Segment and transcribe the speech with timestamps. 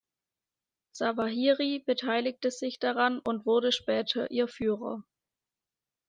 [0.95, 5.03] Zawahiri beteiligte sich daran und wurde später ihr Führer.